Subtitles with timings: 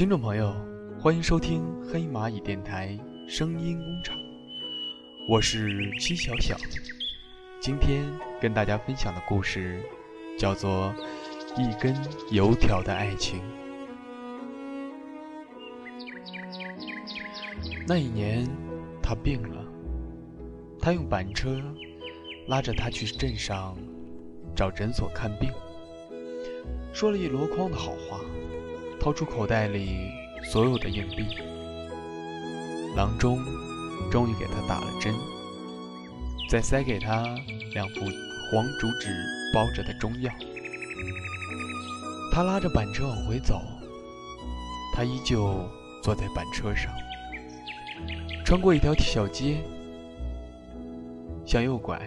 [0.00, 0.56] 听众朋友，
[0.98, 2.98] 欢迎收听黑蚂蚁电台
[3.28, 4.16] 声音工厂，
[5.28, 6.56] 我是七小小。
[7.60, 8.02] 今天
[8.40, 9.78] 跟大家分享的故事
[10.38, 10.94] 叫做
[11.60, 11.94] 《一根
[12.30, 13.40] 油条的爱情》。
[17.86, 18.48] 那一年，
[19.02, 19.62] 他病了，
[20.80, 21.62] 他用板车
[22.48, 23.76] 拉着他去镇上
[24.56, 25.52] 找诊所看病，
[26.90, 28.18] 说了一箩筐的好话。
[29.00, 30.12] 掏出口袋里
[30.44, 31.24] 所有的硬币，
[32.94, 33.42] 郎中
[34.10, 35.14] 终于给他打了针，
[36.50, 37.22] 再塞给他
[37.72, 38.00] 两副
[38.52, 39.08] 黄竹纸
[39.54, 40.30] 包着的中药。
[42.30, 43.58] 他拉着板车往回走，
[44.94, 45.66] 他依旧
[46.02, 46.92] 坐在板车上，
[48.44, 49.62] 穿过一条小街，
[51.46, 51.98] 向右拐，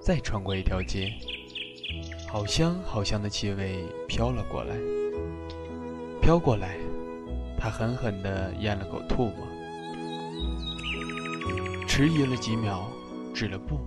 [0.00, 1.12] 再穿过一条街，
[2.26, 4.74] 好香好香的气味飘了过来。
[6.26, 6.76] 飘过来，
[7.56, 9.46] 他狠狠地咽了口唾沫，
[11.86, 12.90] 迟疑了几秒，
[13.32, 13.78] 止了步，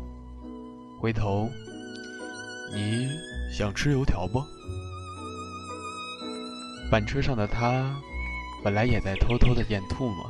[1.01, 1.49] 回头
[2.73, 3.09] ：“你
[3.51, 4.41] 想吃油条不？”
[6.89, 7.93] 板车上的他
[8.63, 10.25] 本来也在偷偷的咽唾沫，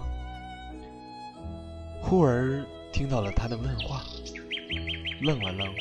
[2.02, 4.02] 忽而听到了他的问话，
[5.22, 5.72] 愣了愣，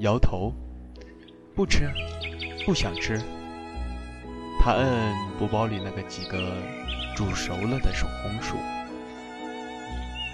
[0.00, 0.52] 摇头
[1.56, 1.90] ：“不吃，
[2.66, 3.18] 不想吃。”
[4.60, 6.52] 他摁布包里那个几个
[7.16, 8.56] 煮熟了的手红薯，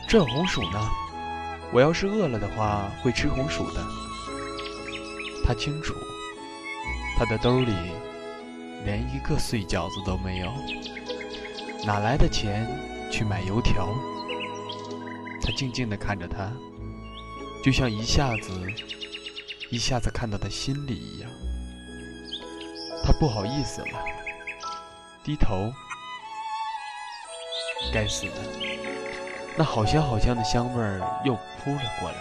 [0.08, 0.88] 这红薯呢？
[1.72, 3.84] 我要是饿了的话，会吃红薯的。
[5.44, 5.94] 他清楚，
[7.18, 7.72] 他的兜里
[8.84, 10.52] 连一个碎饺子都没有，
[11.86, 12.66] 哪来的钱
[13.10, 13.88] 去买油条？
[15.42, 16.50] 他静静地看着他，
[17.62, 18.50] 就像一下子
[19.70, 21.30] 一下子看到他心里一样。
[23.06, 23.98] 他不好意思了，
[25.22, 25.70] 低头。
[27.92, 28.36] 该死的，
[29.58, 32.16] 那好香好香的香味儿又扑了过来。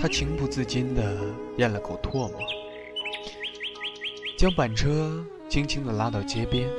[0.00, 1.02] 他情不自禁地
[1.56, 2.38] 咽了口唾沫，
[4.38, 6.70] 将板车轻轻地拉到街边，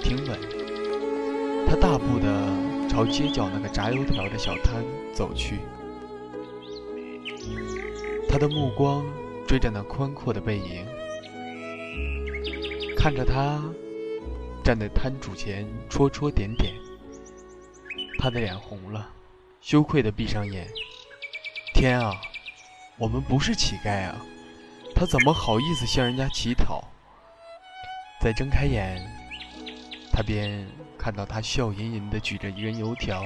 [0.00, 0.38] 停稳。
[1.68, 5.58] 他大步地朝街角那个炸油条的小摊走去，
[8.28, 9.04] 他的目光。
[9.44, 10.86] 追着那宽阔的背影，
[13.02, 13.60] 看着他
[14.62, 16.72] 站在摊主前戳戳点点，
[18.16, 19.08] 他的脸红了，
[19.60, 20.68] 羞愧的闭上眼。
[21.74, 22.14] 天啊，
[22.96, 24.14] 我们不是乞丐啊，
[24.94, 26.80] 他怎么好意思向人家乞讨？
[28.20, 29.04] 再睁开眼，
[30.12, 30.64] 他便
[30.96, 33.24] 看到他笑吟吟的举着一根油条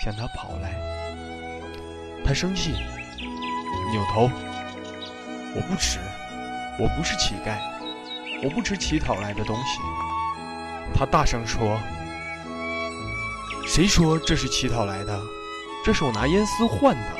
[0.00, 0.72] 向他跑来，
[2.24, 2.70] 他生气，
[3.92, 4.30] 扭头。
[5.54, 5.98] 我不吃，
[6.80, 7.58] 我不是乞丐，
[8.42, 9.80] 我不吃乞讨来的东西。
[10.94, 11.78] 他大声说
[13.66, 15.20] ：“谁说这是乞讨来的？
[15.84, 17.16] 这是我拿烟丝换的。”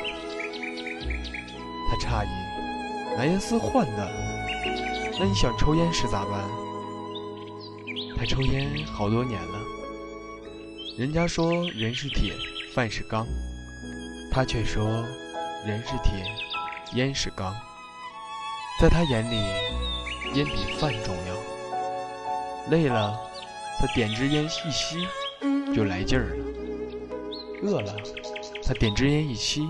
[1.89, 2.29] 他诧异
[3.17, 4.11] ：“拿烟丝换的？
[5.19, 6.43] 那你想抽烟时咋办？”
[8.17, 9.59] 他抽烟好多年了。
[10.97, 12.33] 人家说人是铁，
[12.73, 13.27] 饭是钢，
[14.31, 14.83] 他却说
[15.65, 16.25] 人是铁，
[16.93, 17.53] 烟是钢。
[18.81, 19.39] 在他眼里，
[20.33, 21.35] 烟比饭重要。
[22.69, 23.17] 累了，
[23.79, 25.07] 他点支烟一吸，
[25.73, 26.43] 就来劲儿了；
[27.63, 27.95] 饿了，
[28.63, 29.69] 他点支烟一吸，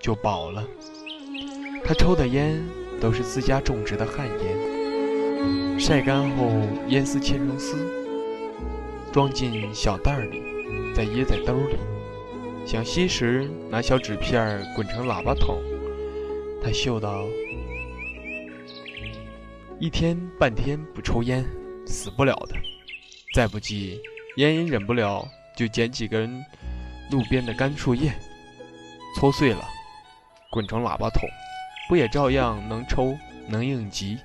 [0.00, 0.64] 就饱了。
[1.84, 2.60] 他抽的烟
[3.00, 6.50] 都是自家种植的旱烟，晒干后
[6.88, 7.76] 烟丝切成丝，
[9.12, 10.42] 装进小袋里，
[10.94, 11.76] 再掖在兜里。
[12.66, 15.62] 想吸时，拿小纸片滚成喇叭筒。
[16.60, 17.24] 他嗅到。
[19.78, 21.44] 一天半天不抽烟，
[21.86, 22.56] 死不了的。
[23.34, 24.00] 再不济，
[24.38, 26.42] 烟瘾忍不了，就捡几根
[27.10, 28.10] 路边的干树叶，
[29.14, 29.62] 搓碎了，
[30.50, 31.28] 滚成喇叭筒，
[31.90, 33.14] 不也照样能抽
[33.48, 34.16] 能应急？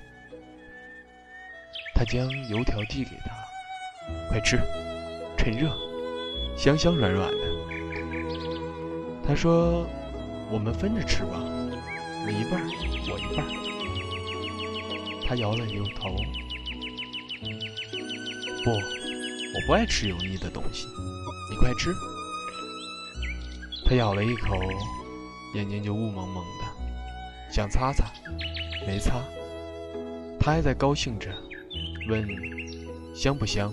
[1.94, 3.30] 他将油条递给他，
[4.30, 4.58] 快吃，
[5.36, 5.70] 趁热，
[6.56, 7.38] 香香软软的。
[9.22, 9.86] 他说
[10.50, 11.38] ：“我们分着吃吧，
[12.26, 12.66] 你一半，
[13.10, 13.44] 我一半。”
[15.32, 16.10] 他摇了摇头，
[18.62, 20.86] 不，我不爱吃油腻的东西。
[21.50, 21.90] 你快吃。
[23.86, 24.58] 他咬了一口，
[25.54, 28.12] 眼睛就雾蒙蒙的，想擦擦，
[28.86, 29.22] 没擦。
[30.38, 31.30] 他还在高兴着，
[32.10, 32.28] 问：
[33.14, 33.72] 香不香？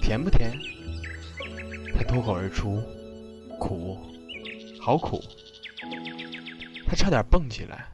[0.00, 0.56] 甜不甜？
[1.92, 2.80] 他脱口而出：
[3.58, 3.98] 苦，
[4.80, 5.20] 好苦。
[6.86, 7.88] 他差点蹦起来，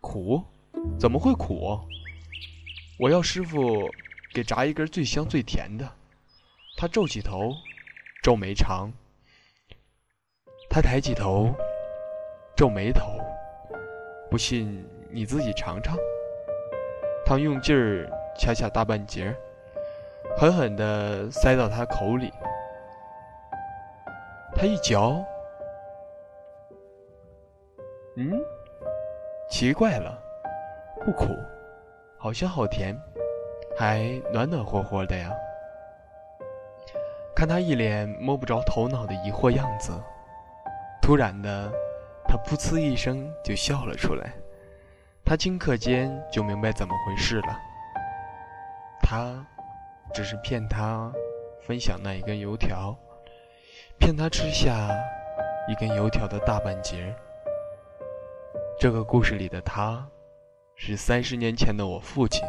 [0.00, 0.40] 苦？
[1.00, 1.80] 怎么会苦？
[2.98, 3.90] 我要师傅
[4.32, 5.86] 给炸一根最香最甜的。
[6.78, 7.52] 他皱起头，
[8.22, 8.90] 皱眉长。
[10.70, 11.54] 他抬起头，
[12.56, 13.18] 皱眉头。
[14.30, 15.96] 不信你自己尝尝。
[17.24, 19.34] 他用劲儿掐下大半截，
[20.38, 22.32] 狠狠地塞到他口里。
[24.54, 25.22] 他一嚼，
[28.16, 28.40] 嗯，
[29.50, 30.18] 奇怪了，
[31.04, 31.26] 不苦，
[32.18, 32.98] 好香好甜，
[33.76, 35.30] 还暖暖和和的呀。
[37.34, 39.92] 看他一脸摸不着头脑的疑惑样子，
[41.02, 41.70] 突然的，
[42.26, 44.32] 他噗呲一声就笑了出来。
[45.24, 47.60] 他顷刻间就明白怎么回事了。
[49.02, 49.46] 他
[50.14, 51.12] 只是骗他
[51.60, 52.96] 分享那一根油条。
[53.98, 54.90] 骗他吃下
[55.68, 57.14] 一根油条的大半截。
[58.78, 60.06] 这个故事里的他，
[60.78, 62.42] 是三十年前的我父亲。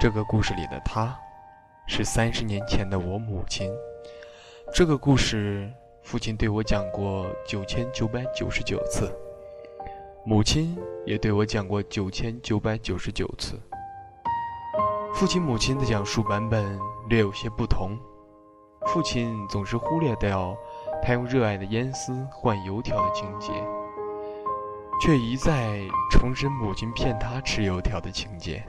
[0.00, 1.18] 这个故事里的他，
[1.88, 3.68] 是三十年前的我母亲。
[4.72, 5.68] 这个故事，
[6.02, 9.12] 父亲对我讲过九千九百九十九次，
[10.24, 13.60] 母亲也对我讲过九千九百九十九次。
[15.12, 16.78] 父亲、母亲的讲述版本
[17.08, 17.98] 略有些不同。
[18.86, 20.56] 父亲总是忽略掉
[21.02, 23.52] 他用热爱的烟丝换油条的情节，
[25.00, 25.80] 却一再
[26.10, 28.64] 重申母亲骗他吃油条的情节。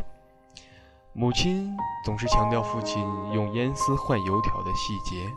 [1.13, 3.03] 母亲总是强调父亲
[3.33, 5.27] 用烟丝换油条的细节，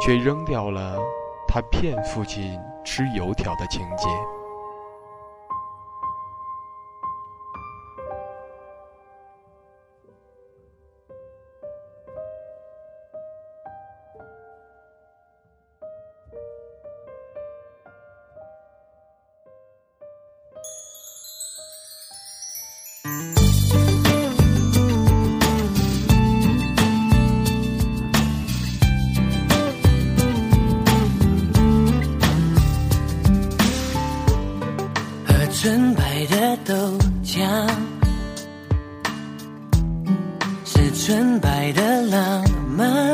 [0.00, 0.98] 却扔掉了
[1.46, 4.08] 他骗父亲吃油条的情节。
[35.24, 36.74] 和纯白的豆
[37.24, 37.68] 浆，
[40.64, 42.44] 是纯白的浪
[42.76, 43.12] 漫。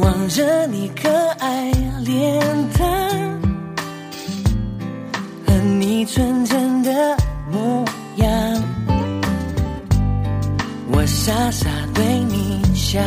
[0.00, 1.08] 望着你可
[1.38, 1.70] 爱
[2.04, 2.40] 脸
[2.72, 3.40] 蛋
[5.46, 6.73] 和你纯真
[11.24, 13.00] 傻傻对你笑，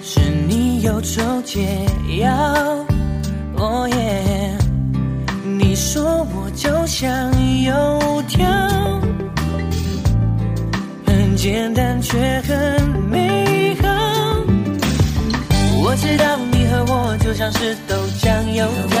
[0.00, 1.84] 是你忧愁解
[2.20, 2.32] 药。
[3.56, 4.56] 哦耶！
[5.58, 7.12] 你说我就像
[7.64, 8.46] 油条，
[11.04, 13.88] 很简单却很美好。
[15.82, 19.00] 我知道你和我就像是豆浆油条，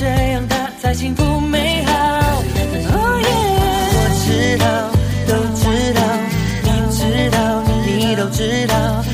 [0.00, 1.92] 这样他才幸福美好。
[1.92, 3.28] 哦耶
[3.92, 4.64] 我知道
[5.28, 6.00] 都知道
[6.64, 7.38] 你知道
[7.84, 9.04] 你都知道。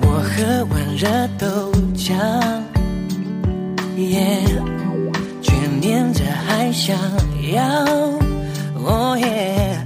[0.00, 2.14] 我喝完热豆浆，
[3.96, 4.42] 耶。
[5.80, 6.96] 念着还想
[7.52, 7.64] 要，
[8.84, 9.84] 哦耶！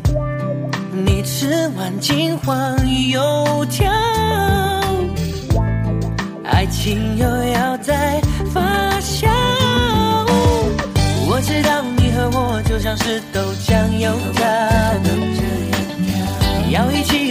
[0.92, 2.76] 你吃完金黄
[3.08, 3.90] 油条，
[6.44, 8.20] 爱情又要再
[8.52, 8.60] 发
[9.00, 9.26] 酵。
[11.28, 13.45] 我知道你和我就像是豆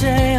[0.00, 0.29] say